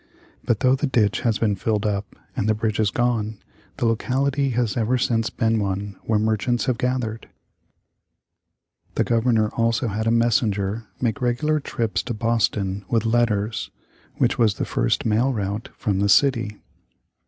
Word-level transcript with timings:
But 0.43 0.61
though 0.61 0.73
the 0.73 0.87
ditch 0.87 1.19
has 1.19 1.37
been 1.37 1.55
filled 1.55 1.85
up, 1.85 2.15
and 2.35 2.49
the 2.49 2.55
bridge 2.55 2.79
is 2.79 2.89
gone, 2.89 3.37
the 3.77 3.85
locality 3.85 4.49
has 4.49 4.75
ever 4.75 4.97
since 4.97 5.29
been 5.29 5.59
one 5.59 5.95
where 6.01 6.17
merchants 6.17 6.65
have 6.65 6.79
gathered. 6.79 7.29
[Illustration: 8.95 8.95
Departure 8.95 8.95
of 8.95 8.95
Nicolls.] 8.95 8.95
The 8.95 9.03
Governor 9.51 9.61
also 9.63 9.87
had 9.89 10.07
a 10.07 10.11
messenger 10.11 10.87
make 10.99 11.21
regular 11.21 11.59
trips 11.59 12.01
to 12.01 12.15
Boston 12.15 12.83
with 12.89 13.05
letters, 13.05 13.69
which 14.15 14.39
was 14.39 14.55
the 14.55 14.65
first 14.65 15.05
mail 15.05 15.31
route 15.33 15.69
from 15.77 15.99
the 15.99 16.09
city. 16.09 16.59